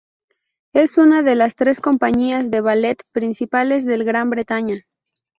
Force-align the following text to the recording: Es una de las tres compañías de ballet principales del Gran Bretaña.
Es 0.73 0.97
una 0.97 1.21
de 1.21 1.35
las 1.35 1.53
tres 1.55 1.79
compañías 1.79 2.49
de 2.49 2.59
ballet 2.59 3.03
principales 3.13 3.85
del 3.85 4.03
Gran 4.03 4.31
Bretaña. 4.31 4.83